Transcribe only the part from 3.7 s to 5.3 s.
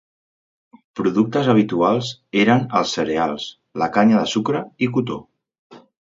la canya de sucre i cotó.